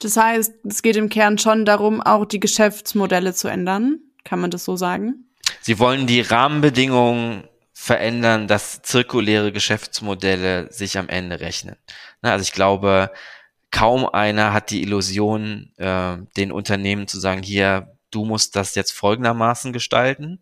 [0.00, 4.00] Das heißt, es geht im Kern schon darum, auch die Geschäftsmodelle zu ändern.
[4.24, 5.28] Kann man das so sagen?
[5.60, 7.44] Sie wollen die Rahmenbedingungen
[7.80, 11.76] verändern, dass zirkuläre Geschäftsmodelle sich am Ende rechnen.
[12.22, 13.12] Also ich glaube,
[13.70, 18.90] kaum einer hat die Illusion, äh, den Unternehmen zu sagen, hier, du musst das jetzt
[18.90, 20.40] folgendermaßen gestalten,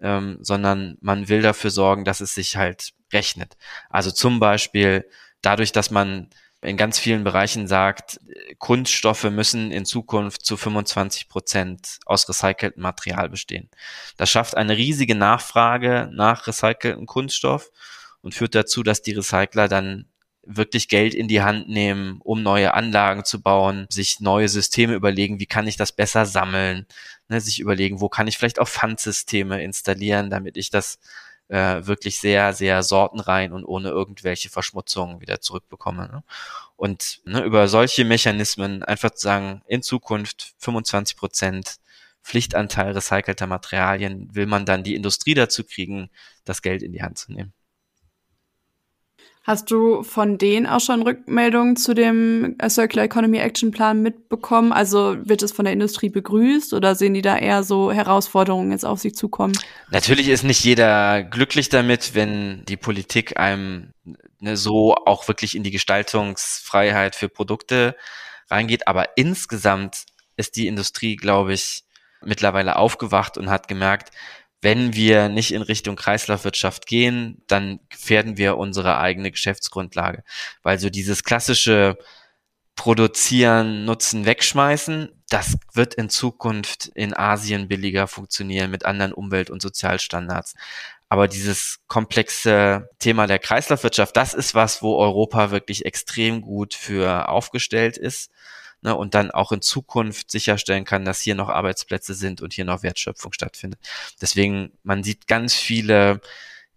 [0.00, 3.58] ähm, sondern man will dafür sorgen, dass es sich halt rechnet.
[3.90, 5.04] Also zum Beispiel
[5.42, 8.20] dadurch, dass man in ganz vielen Bereichen sagt,
[8.58, 13.70] Kunststoffe müssen in Zukunft zu 25 Prozent aus recyceltem Material bestehen.
[14.16, 17.70] Das schafft eine riesige Nachfrage nach recyceltem Kunststoff
[18.22, 20.06] und führt dazu, dass die Recycler dann
[20.42, 25.38] wirklich Geld in die Hand nehmen, um neue Anlagen zu bauen, sich neue Systeme überlegen,
[25.40, 26.86] wie kann ich das besser sammeln,
[27.28, 30.98] ne, sich überlegen, wo kann ich vielleicht auch Pfandsysteme installieren, damit ich das
[31.48, 36.08] äh, wirklich sehr, sehr sortenrein und ohne irgendwelche Verschmutzungen wieder zurückbekomme.
[36.08, 36.24] Ne?
[36.76, 41.76] Und ne, über solche Mechanismen einfach zu sagen, in Zukunft 25 Prozent
[42.22, 46.10] Pflichtanteil recycelter Materialien will man dann die Industrie dazu kriegen,
[46.44, 47.52] das Geld in die Hand zu nehmen.
[49.48, 54.74] Hast du von denen auch schon Rückmeldungen zu dem äh, Circular Economy Action Plan mitbekommen?
[54.74, 58.84] Also wird es von der Industrie begrüßt oder sehen die da eher so Herausforderungen jetzt
[58.84, 59.58] auf sich zukommen?
[59.90, 63.94] Natürlich ist nicht jeder glücklich damit, wenn die Politik einem
[64.38, 67.96] ne, so auch wirklich in die Gestaltungsfreiheit für Produkte
[68.50, 68.86] reingeht.
[68.86, 70.04] Aber insgesamt
[70.36, 71.84] ist die Industrie, glaube ich,
[72.22, 74.10] mittlerweile aufgewacht und hat gemerkt,
[74.60, 80.24] wenn wir nicht in Richtung Kreislaufwirtschaft gehen, dann gefährden wir unsere eigene Geschäftsgrundlage.
[80.62, 81.96] Weil so dieses klassische
[82.74, 89.62] Produzieren, Nutzen, Wegschmeißen, das wird in Zukunft in Asien billiger funktionieren mit anderen Umwelt- und
[89.62, 90.54] Sozialstandards.
[91.08, 97.28] Aber dieses komplexe Thema der Kreislaufwirtschaft, das ist was, wo Europa wirklich extrem gut für
[97.28, 98.30] aufgestellt ist
[98.82, 102.64] ne, und dann auch in Zukunft sicherstellen kann, dass hier noch Arbeitsplätze sind und hier
[102.64, 103.80] noch Wertschöpfung stattfindet.
[104.20, 106.20] Deswegen, man sieht ganz viele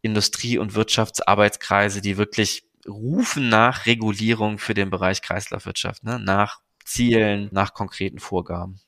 [0.02, 7.50] Industrie- und Wirtschaftsarbeitskreise, die wirklich rufen nach Regulierung für den Bereich Kreislaufwirtschaft, ne, nach Zielen,
[7.52, 8.80] nach konkreten Vorgaben.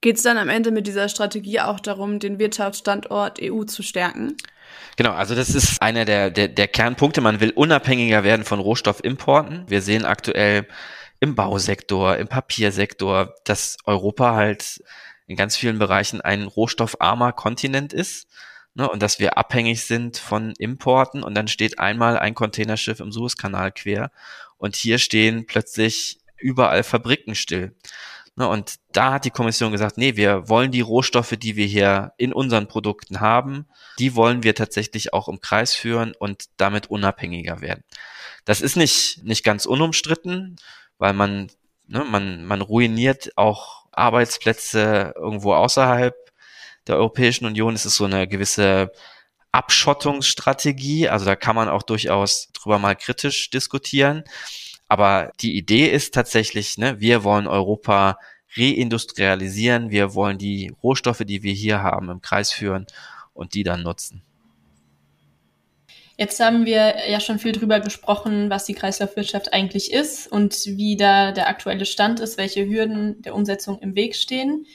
[0.00, 4.36] Geht es dann am Ende mit dieser Strategie auch darum, den Wirtschaftsstandort EU zu stärken?
[4.96, 7.20] Genau, also das ist einer der, der, der Kernpunkte.
[7.20, 9.64] Man will unabhängiger werden von Rohstoffimporten.
[9.66, 10.68] Wir sehen aktuell
[11.20, 14.82] im Bausektor, im Papiersektor, dass Europa halt
[15.26, 18.28] in ganz vielen Bereichen ein rohstoffarmer Kontinent ist
[18.74, 23.12] ne, und dass wir abhängig sind von Importen und dann steht einmal ein Containerschiff im
[23.12, 24.10] Suezkanal quer
[24.56, 27.76] und hier stehen plötzlich überall Fabriken still.
[28.36, 32.12] Ne, und da hat die Kommission gesagt, nee, wir wollen die Rohstoffe, die wir hier
[32.18, 33.66] in unseren Produkten haben,
[33.98, 37.82] die wollen wir tatsächlich auch im Kreis führen und damit unabhängiger werden.
[38.44, 40.56] Das ist nicht, nicht ganz unumstritten
[40.98, 41.50] weil man,
[41.86, 46.14] ne, man, man ruiniert auch Arbeitsplätze irgendwo außerhalb
[46.86, 47.74] der Europäischen Union.
[47.74, 48.92] Es ist so eine gewisse
[49.52, 51.08] Abschottungsstrategie.
[51.08, 54.24] Also da kann man auch durchaus drüber mal kritisch diskutieren.
[54.88, 58.18] Aber die Idee ist tatsächlich, ne, wir wollen Europa
[58.56, 62.86] reindustrialisieren, wir wollen die Rohstoffe, die wir hier haben, im Kreis führen
[63.34, 64.22] und die dann nutzen.
[66.20, 70.96] Jetzt haben wir ja schon viel drüber gesprochen, was die Kreislaufwirtschaft eigentlich ist und wie
[70.96, 74.66] da der aktuelle Stand ist, welche Hürden der Umsetzung im Weg stehen.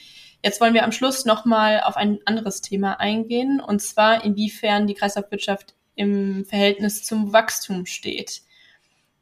[0.42, 4.94] Jetzt wollen wir am Schluss nochmal auf ein anderes Thema eingehen, und zwar inwiefern die
[4.94, 8.40] Kreislaufwirtschaft im Verhältnis zum Wachstum steht.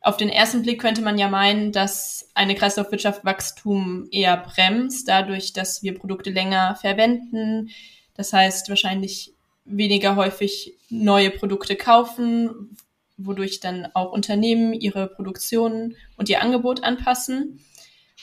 [0.00, 5.54] Auf den ersten Blick könnte man ja meinen, dass eine Kreislaufwirtschaft Wachstum eher bremst, dadurch,
[5.54, 7.70] dass wir Produkte länger verwenden.
[8.14, 12.77] Das heißt, wahrscheinlich weniger häufig neue Produkte kaufen,
[13.16, 17.61] wodurch dann auch Unternehmen ihre Produktion und ihr Angebot anpassen.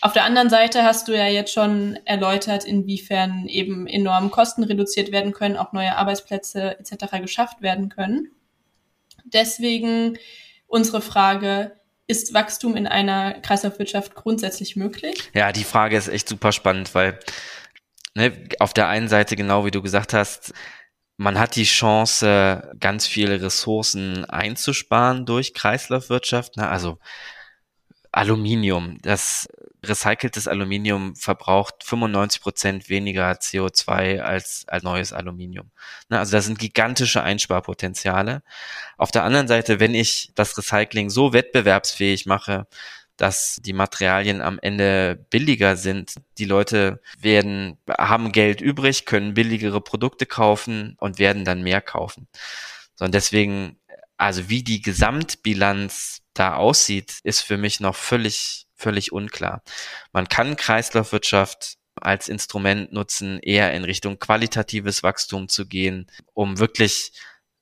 [0.02, 5.12] Auf der anderen Seite hast du ja jetzt schon erläutert, inwiefern eben enorm Kosten reduziert
[5.12, 7.19] werden können, auch neue Arbeitsplätze etc.
[7.21, 8.32] geschafft werden können.
[9.25, 10.17] Deswegen
[10.67, 15.30] unsere Frage, ist Wachstum in einer Kreislaufwirtschaft grundsätzlich möglich?
[15.36, 17.19] Ja, die Frage ist echt super spannend, weil
[18.15, 20.54] ne, auf der einen Seite, genau wie du gesagt hast,
[21.19, 26.55] man hat die Chance, ganz viele Ressourcen einzusparen durch Kreislaufwirtschaft.
[26.55, 26.69] Ne?
[26.69, 26.97] Also
[28.13, 29.49] Aluminium, das
[29.84, 35.71] recyceltes Aluminium verbraucht 95 Prozent weniger CO2 als, als neues Aluminium.
[36.08, 38.41] Ne, also das sind gigantische Einsparpotenziale.
[38.97, 42.65] Auf der anderen Seite, wenn ich das Recycling so wettbewerbsfähig mache,
[43.19, 46.15] dass die Materialien am Ende billiger sind.
[46.38, 52.27] Die Leute werden, haben Geld übrig, können billigere Produkte kaufen und werden dann mehr kaufen.
[52.95, 53.77] So, und deswegen,
[54.17, 59.62] also wie die Gesamtbilanz da aussieht, ist für mich noch völlig völlig unklar.
[60.13, 67.12] Man kann Kreislaufwirtschaft als Instrument nutzen, eher in Richtung qualitatives Wachstum zu gehen, um wirklich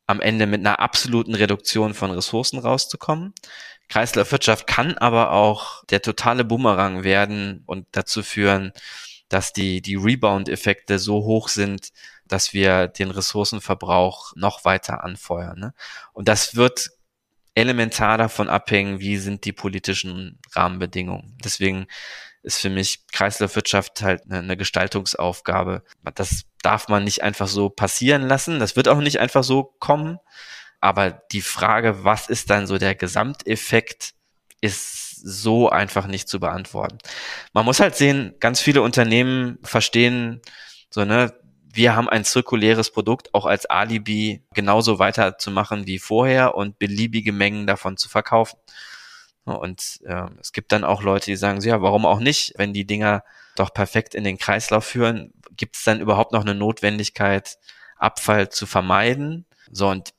[0.05, 3.33] am Ende mit einer absoluten Reduktion von Ressourcen rauszukommen.
[3.89, 8.73] Kreislaufwirtschaft kann aber auch der totale Bumerang werden und dazu führen,
[9.29, 11.89] dass die, die Rebound-Effekte so hoch sind,
[12.25, 15.59] dass wir den Ressourcenverbrauch noch weiter anfeuern.
[15.59, 15.73] Ne?
[16.13, 16.89] Und das wird
[17.55, 21.37] elementar davon abhängen, wie sind die politischen Rahmenbedingungen.
[21.43, 21.87] Deswegen
[22.43, 25.83] ist für mich Kreislaufwirtschaft halt eine, eine Gestaltungsaufgabe.
[26.15, 28.59] Das darf man nicht einfach so passieren lassen.
[28.59, 30.19] Das wird auch nicht einfach so kommen.
[30.87, 34.13] Aber die Frage, was ist dann so der Gesamteffekt,
[34.61, 36.99] ist so einfach nicht zu beantworten.
[37.51, 40.41] Man muss halt sehen, ganz viele Unternehmen verstehen
[40.89, 41.33] so, ne,
[41.73, 47.67] wir haben ein zirkuläres Produkt auch als Alibi genauso weiterzumachen wie vorher und beliebige Mengen
[47.67, 48.57] davon zu verkaufen.
[49.43, 52.87] Und äh, es gibt dann auch Leute, die sagen, ja, warum auch nicht, wenn die
[52.87, 53.25] Dinger
[53.57, 57.57] doch perfekt in den Kreislauf führen, gibt es dann überhaupt noch eine Notwendigkeit,
[57.97, 59.45] Abfall zu vermeiden?
[59.69, 60.13] So, und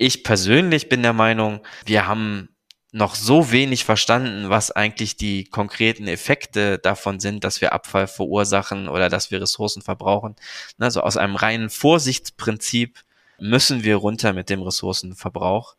[0.00, 2.48] ich persönlich bin der Meinung, wir haben
[2.90, 8.88] noch so wenig verstanden, was eigentlich die konkreten Effekte davon sind, dass wir Abfall verursachen
[8.88, 10.36] oder dass wir Ressourcen verbrauchen.
[10.78, 13.04] Also aus einem reinen Vorsichtsprinzip
[13.38, 15.76] müssen wir runter mit dem Ressourcenverbrauch.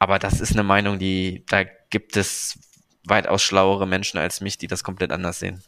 [0.00, 2.58] Aber das ist eine Meinung, die, da gibt es
[3.04, 5.62] weitaus schlauere Menschen als mich, die das komplett anders sehen.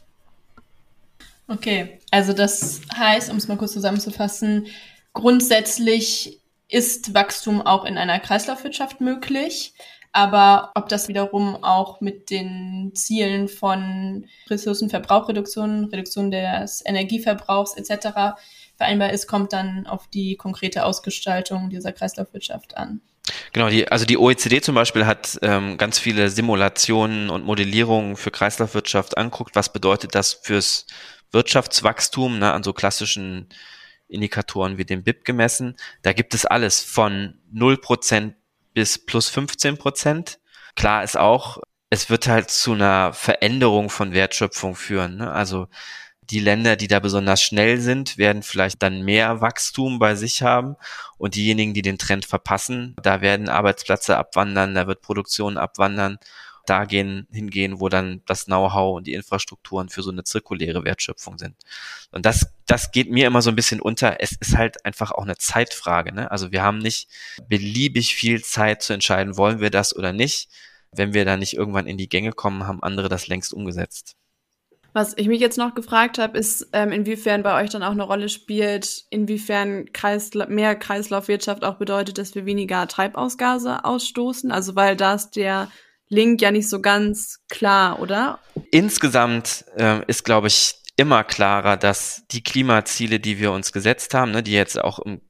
[1.47, 4.67] Okay, also das heißt, um es mal kurz zusammenzufassen,
[5.13, 6.40] grundsätzlich
[6.71, 9.73] ist Wachstum auch in einer Kreislaufwirtschaft möglich.
[10.13, 18.35] Aber ob das wiederum auch mit den Zielen von Ressourcenverbrauchreduktion, Reduktion des Energieverbrauchs etc.
[18.75, 23.01] vereinbar ist, kommt dann auf die konkrete Ausgestaltung dieser Kreislaufwirtschaft an.
[23.53, 28.31] Genau, die, also die OECD zum Beispiel hat ähm, ganz viele Simulationen und Modellierungen für
[28.31, 29.55] Kreislaufwirtschaft anguckt.
[29.55, 30.87] Was bedeutet das fürs
[31.31, 33.47] Wirtschaftswachstum ne, an so klassischen
[34.11, 35.75] Indikatoren wie dem BIP gemessen?
[36.01, 38.33] Da gibt es alles von 0%
[38.73, 40.39] bis plus 15 Prozent.
[40.75, 41.57] Klar ist auch,
[41.89, 45.17] es wird halt zu einer Veränderung von Wertschöpfung führen.
[45.17, 45.31] Ne?
[45.31, 45.67] Also
[46.29, 50.75] die Länder, die da besonders schnell sind, werden vielleicht dann mehr Wachstum bei sich haben
[51.17, 56.17] und diejenigen, die den Trend verpassen, da werden Arbeitsplätze abwandern, da wird Produktion abwandern
[56.65, 61.37] da gehen, hingehen, wo dann das Know-how und die Infrastrukturen für so eine zirkuläre Wertschöpfung
[61.37, 61.55] sind.
[62.11, 64.21] Und das, das geht mir immer so ein bisschen unter.
[64.21, 66.13] Es ist halt einfach auch eine Zeitfrage.
[66.13, 66.29] Ne?
[66.31, 67.07] Also wir haben nicht
[67.47, 70.49] beliebig viel Zeit zu entscheiden, wollen wir das oder nicht.
[70.91, 74.15] Wenn wir da nicht irgendwann in die Gänge kommen, haben andere das längst umgesetzt.
[74.93, 78.03] Was ich mich jetzt noch gefragt habe, ist, ähm, inwiefern bei euch dann auch eine
[78.03, 84.51] Rolle spielt, inwiefern Kreisla mehr Kreislaufwirtschaft auch bedeutet, dass wir weniger Treibhausgase ausstoßen.
[84.51, 85.69] Also weil da ist der
[86.11, 88.39] Link ja nicht so ganz klar, oder?
[88.69, 94.31] Insgesamt äh, ist, glaube ich, immer klarer, dass die Klimaziele, die wir uns gesetzt haben,
[94.31, 95.21] ne, die jetzt auch im,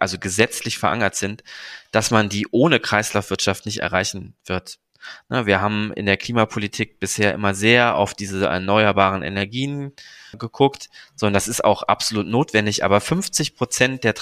[0.00, 1.44] also gesetzlich verankert sind,
[1.92, 4.80] dass man die ohne Kreislaufwirtschaft nicht erreichen wird.
[5.28, 9.92] Ne, wir haben in der Klimapolitik bisher immer sehr auf diese erneuerbaren Energien
[10.36, 12.84] geguckt, sondern das ist auch absolut notwendig.
[12.84, 14.14] Aber 50 Prozent der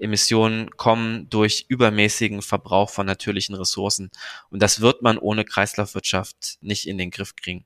[0.00, 4.10] Treibhausgasemissionen kommen durch übermäßigen Verbrauch von natürlichen Ressourcen.
[4.50, 7.64] Und das wird man ohne Kreislaufwirtschaft nicht in den Griff kriegen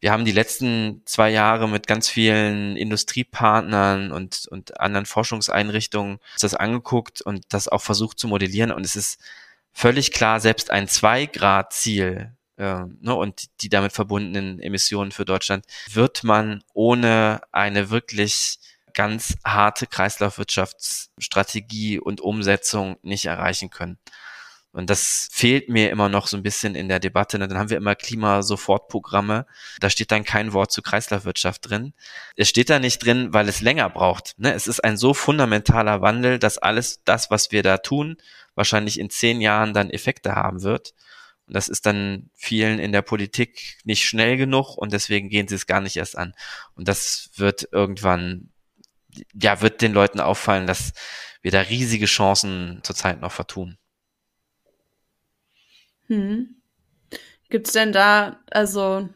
[0.00, 6.54] wir haben die letzten zwei Jahre mit ganz vielen Industriepartnern und, und anderen Forschungseinrichtungen das
[6.54, 8.70] angeguckt und das auch versucht zu modellieren.
[8.70, 9.20] Und es ist
[9.72, 16.22] völlig klar, selbst ein Zwei-Grad-Ziel äh, ne, und die damit verbundenen Emissionen für Deutschland wird
[16.22, 18.60] man ohne eine wirklich
[18.94, 23.98] ganz harte Kreislaufwirtschaftsstrategie und Umsetzung nicht erreichen können.
[24.72, 27.38] Und das fehlt mir immer noch so ein bisschen in der Debatte.
[27.38, 29.46] Dann haben wir immer Klimasofortprogramme.
[29.80, 31.94] Da steht dann kein Wort zu Kreislaufwirtschaft drin.
[32.36, 34.34] Es steht da nicht drin, weil es länger braucht.
[34.38, 34.52] Ne?
[34.52, 38.18] Es ist ein so fundamentaler Wandel, dass alles das, was wir da tun,
[38.54, 40.94] wahrscheinlich in zehn Jahren dann Effekte haben wird.
[41.48, 45.54] Und das ist dann vielen in der Politik nicht schnell genug und deswegen gehen sie
[45.54, 46.34] es gar nicht erst an.
[46.74, 48.50] Und das wird irgendwann,
[49.34, 50.92] ja, wird den Leuten auffallen, dass
[51.42, 53.78] wir da riesige Chancen zurzeit noch vertun.
[56.06, 56.56] Hm.
[57.50, 59.08] Gibt es denn da, also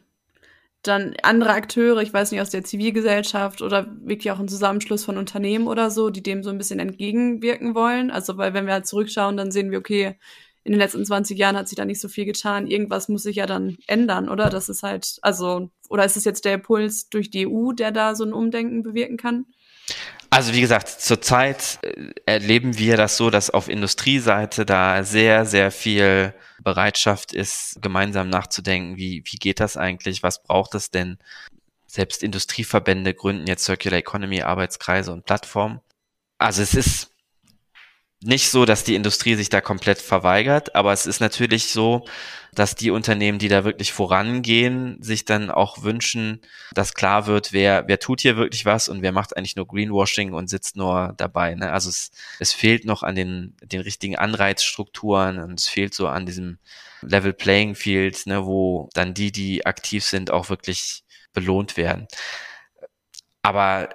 [0.81, 5.17] dann andere Akteure, ich weiß nicht, aus der Zivilgesellschaft oder wirklich auch ein Zusammenschluss von
[5.17, 8.11] Unternehmen oder so, die dem so ein bisschen entgegenwirken wollen?
[8.11, 10.17] Also, weil wenn wir halt zurückschauen, dann sehen wir, okay,
[10.65, 12.67] in den letzten 20 Jahren hat sich da nicht so viel getan.
[12.67, 14.49] Irgendwas muss sich ja dann ändern, oder?
[14.49, 18.15] Das ist halt, also, oder ist es jetzt der Impuls durch die EU, der da
[18.15, 19.45] so ein Umdenken bewirken kann?
[20.29, 25.69] Also wie gesagt, zurzeit äh, erleben wir das so, dass auf Industrieseite da sehr, sehr
[25.69, 31.19] viel Bereitschaft ist, gemeinsam nachzudenken, wie, wie geht das eigentlich, was braucht es denn?
[31.85, 35.81] Selbst Industrieverbände gründen jetzt Circular Economy Arbeitskreise und Plattformen.
[36.39, 37.12] Also es ist
[38.23, 42.05] nicht so, dass die Industrie sich da komplett verweigert, aber es ist natürlich so,
[42.53, 46.41] dass die Unternehmen, die da wirklich vorangehen, sich dann auch wünschen,
[46.73, 50.33] dass klar wird, wer, wer tut hier wirklich was und wer macht eigentlich nur Greenwashing
[50.33, 51.55] und sitzt nur dabei.
[51.55, 51.71] Ne?
[51.71, 56.25] Also es, es fehlt noch an den, den richtigen Anreizstrukturen und es fehlt so an
[56.25, 56.59] diesem
[57.01, 62.07] Level Playing Field, ne, wo dann die, die aktiv sind, auch wirklich belohnt werden.
[63.41, 63.89] Aber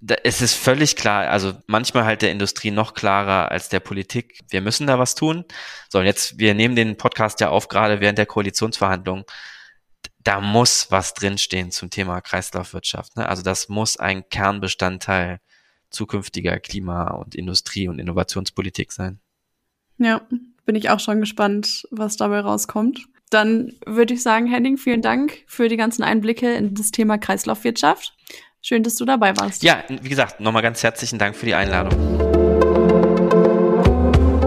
[0.00, 4.40] es ist völlig klar, also manchmal halt der Industrie noch klarer als der Politik.
[4.48, 5.44] Wir müssen da was tun.
[5.90, 9.24] So, und jetzt, wir nehmen den Podcast ja auf, gerade während der Koalitionsverhandlungen.
[10.22, 13.16] Da muss was drinstehen zum Thema Kreislaufwirtschaft.
[13.16, 13.28] Ne?
[13.28, 15.40] Also das muss ein Kernbestandteil
[15.90, 19.18] zukünftiger Klima- und Industrie- und Innovationspolitik sein.
[19.98, 20.26] Ja,
[20.64, 23.06] bin ich auch schon gespannt, was dabei rauskommt.
[23.28, 28.14] Dann würde ich sagen, Henning, vielen Dank für die ganzen Einblicke in das Thema Kreislaufwirtschaft.
[28.62, 29.62] Schön, dass du dabei warst.
[29.62, 31.98] Ja, wie gesagt, nochmal ganz herzlichen Dank für die Einladung.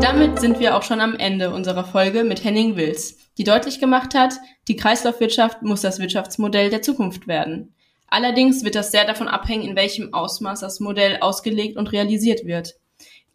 [0.02, 4.13] Damit sind wir auch schon am Ende unserer Folge mit Henning Wills, die deutlich gemacht
[4.13, 4.36] hat,
[4.67, 7.73] die Kreislaufwirtschaft muss das Wirtschaftsmodell der Zukunft werden.
[8.08, 12.76] Allerdings wird das sehr davon abhängen, in welchem Ausmaß das Modell ausgelegt und realisiert wird.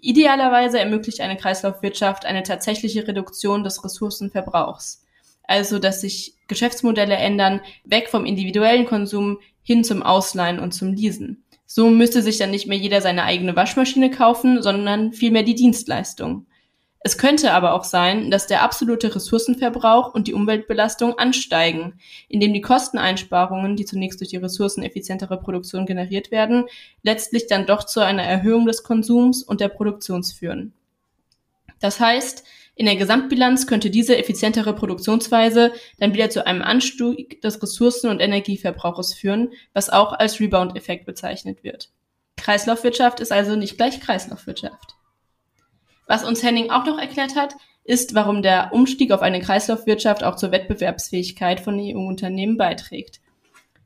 [0.01, 5.05] Idealerweise ermöglicht eine Kreislaufwirtschaft eine tatsächliche Reduktion des Ressourcenverbrauchs.
[5.43, 9.39] Also, dass sich Geschäftsmodelle ändern, weg vom individuellen Konsum
[9.69, 11.45] hin zum Ausleihen und zum Leasen.
[11.67, 16.47] So müsste sich dann nicht mehr jeder seine eigene Waschmaschine kaufen, sondern vielmehr die Dienstleistung.
[17.01, 22.01] Es könnte aber auch sein, dass der absolute Ressourcenverbrauch und die Umweltbelastung ansteigen,
[22.31, 26.65] indem die Kosteneinsparungen, die zunächst durch die ressourceneffizientere Produktion generiert werden,
[27.03, 30.73] letztlich dann doch zu einer Erhöhung des Konsums und der Produktion führen.
[31.81, 37.61] Das heißt, in der Gesamtbilanz könnte diese effizientere Produktionsweise dann wieder zu einem Anstieg des
[37.61, 41.91] Ressourcen- und Energieverbrauches führen, was auch als Rebound-Effekt bezeichnet wird.
[42.37, 44.95] Kreislaufwirtschaft ist also nicht gleich Kreislaufwirtschaft.
[46.07, 50.37] Was uns Henning auch noch erklärt hat, ist, warum der Umstieg auf eine Kreislaufwirtschaft auch
[50.37, 53.21] zur Wettbewerbsfähigkeit von EU-Unternehmen beiträgt.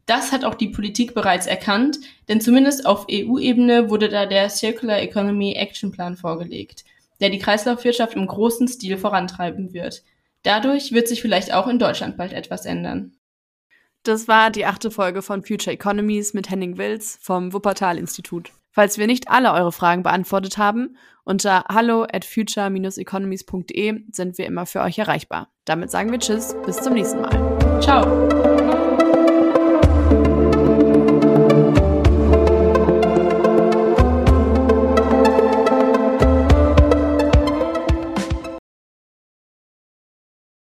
[0.06, 5.00] Das hat auch die Politik bereits erkannt, denn zumindest auf EU-Ebene wurde da der Circular
[5.00, 6.84] Economy Action Plan vorgelegt,
[7.22, 10.02] der die Kreislaufwirtschaft im großen Stil vorantreiben wird.
[10.42, 13.12] Dadurch wird sich vielleicht auch in Deutschland bald etwas ändern.
[14.02, 18.50] Das war die achte Folge von Future Economies mit Henning Wills vom Wuppertal-Institut.
[18.72, 24.66] Falls wir nicht alle eure Fragen beantwortet haben, unter hallo at future-economies.de sind wir immer
[24.66, 25.52] für euch erreichbar.
[25.64, 27.80] Damit sagen wir Tschüss, bis zum nächsten Mal.
[27.80, 28.51] Ciao.